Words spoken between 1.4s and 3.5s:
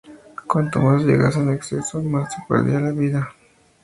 en exceso, más se perdería la vida en la superficie terrestre.